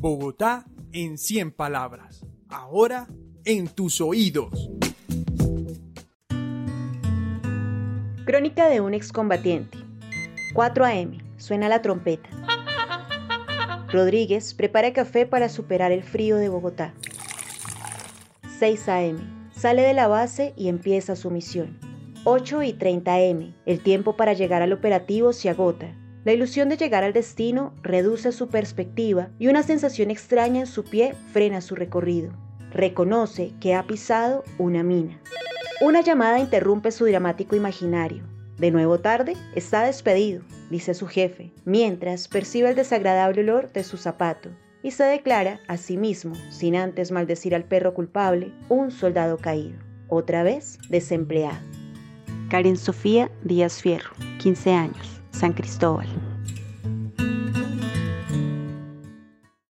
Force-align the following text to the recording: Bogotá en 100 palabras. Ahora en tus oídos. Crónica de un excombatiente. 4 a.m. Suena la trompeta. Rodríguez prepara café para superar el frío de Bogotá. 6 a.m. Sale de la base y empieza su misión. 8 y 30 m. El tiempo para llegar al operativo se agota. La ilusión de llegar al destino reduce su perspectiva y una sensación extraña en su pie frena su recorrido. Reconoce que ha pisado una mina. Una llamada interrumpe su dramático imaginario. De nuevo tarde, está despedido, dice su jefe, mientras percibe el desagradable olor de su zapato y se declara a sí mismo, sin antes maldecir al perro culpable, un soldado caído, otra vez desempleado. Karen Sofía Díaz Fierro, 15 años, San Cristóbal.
Bogotá 0.00 0.64
en 0.92 1.18
100 1.18 1.50
palabras. 1.50 2.24
Ahora 2.48 3.08
en 3.44 3.66
tus 3.66 4.00
oídos. 4.00 4.70
Crónica 8.24 8.68
de 8.68 8.80
un 8.80 8.94
excombatiente. 8.94 9.76
4 10.54 10.84
a.m. 10.84 11.18
Suena 11.36 11.68
la 11.68 11.82
trompeta. 11.82 12.30
Rodríguez 13.90 14.54
prepara 14.54 14.92
café 14.92 15.26
para 15.26 15.48
superar 15.48 15.90
el 15.90 16.04
frío 16.04 16.36
de 16.36 16.48
Bogotá. 16.48 16.94
6 18.60 18.88
a.m. 18.88 19.18
Sale 19.50 19.82
de 19.82 19.94
la 19.94 20.06
base 20.06 20.54
y 20.56 20.68
empieza 20.68 21.16
su 21.16 21.32
misión. 21.32 21.76
8 22.22 22.62
y 22.62 22.72
30 22.72 23.18
m. 23.18 23.52
El 23.66 23.82
tiempo 23.82 24.16
para 24.16 24.32
llegar 24.32 24.62
al 24.62 24.72
operativo 24.72 25.32
se 25.32 25.48
agota. 25.48 25.92
La 26.24 26.32
ilusión 26.32 26.68
de 26.68 26.76
llegar 26.76 27.04
al 27.04 27.12
destino 27.12 27.74
reduce 27.82 28.32
su 28.32 28.48
perspectiva 28.48 29.28
y 29.38 29.48
una 29.48 29.62
sensación 29.62 30.10
extraña 30.10 30.60
en 30.60 30.66
su 30.66 30.84
pie 30.84 31.14
frena 31.32 31.60
su 31.60 31.74
recorrido. 31.74 32.32
Reconoce 32.70 33.52
que 33.60 33.74
ha 33.74 33.86
pisado 33.86 34.44
una 34.58 34.82
mina. 34.82 35.20
Una 35.80 36.00
llamada 36.00 36.38
interrumpe 36.38 36.90
su 36.90 37.06
dramático 37.06 37.56
imaginario. 37.56 38.24
De 38.58 38.72
nuevo 38.72 38.98
tarde, 38.98 39.36
está 39.54 39.84
despedido, 39.84 40.42
dice 40.68 40.92
su 40.92 41.06
jefe, 41.06 41.52
mientras 41.64 42.26
percibe 42.26 42.70
el 42.70 42.74
desagradable 42.74 43.42
olor 43.42 43.72
de 43.72 43.84
su 43.84 43.96
zapato 43.96 44.50
y 44.82 44.90
se 44.90 45.04
declara 45.04 45.60
a 45.68 45.76
sí 45.76 45.96
mismo, 45.96 46.34
sin 46.50 46.74
antes 46.74 47.12
maldecir 47.12 47.54
al 47.54 47.64
perro 47.64 47.94
culpable, 47.94 48.52
un 48.68 48.90
soldado 48.90 49.38
caído, 49.38 49.78
otra 50.08 50.42
vez 50.42 50.78
desempleado. 50.88 51.58
Karen 52.50 52.76
Sofía 52.76 53.30
Díaz 53.44 53.80
Fierro, 53.80 54.10
15 54.38 54.72
años, 54.72 55.17
San 55.38 55.54
Cristóbal. 55.54 56.27